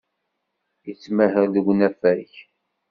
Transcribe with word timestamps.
Yettmahal 0.85 1.45
deg 1.55 1.65
unafag. 1.71 2.29